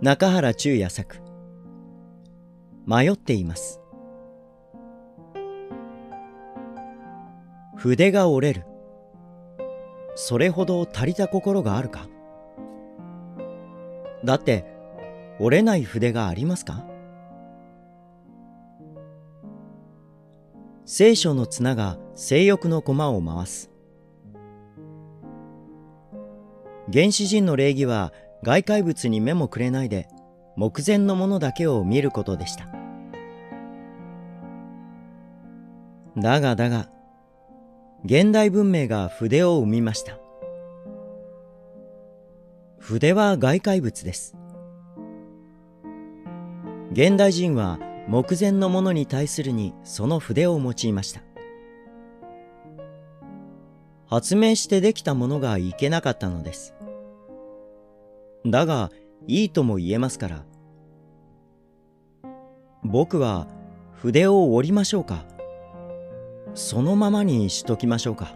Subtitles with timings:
[0.00, 1.16] 中原中也作。
[2.86, 3.80] 迷っています。
[7.74, 8.64] 筆が折れる。
[10.14, 12.06] それほど足りた心があるか？
[14.24, 14.64] だって
[15.40, 16.84] 折れない筆がありますか？
[20.86, 23.68] 聖書の綱が性欲の駒を回す。
[26.92, 28.12] 原始人の礼儀は
[28.42, 30.08] 外界物に目もくれないで
[30.56, 32.68] 目前のものだけを見ることでした。
[36.16, 36.88] だがだが
[38.04, 40.18] 現代文明が筆を生みました。
[42.78, 44.36] 筆は外界物です。
[46.92, 47.78] 現代人は
[48.08, 51.20] 目前のものに対するにその筆を用いました。
[54.06, 56.74] 発明してできたものがいけなかったのです。
[58.50, 58.90] だが
[59.26, 60.44] いいとも言えますから。
[62.84, 63.46] 僕は
[63.92, 65.24] 筆を折りましょうか。
[66.54, 68.34] そのままにしときましょうか。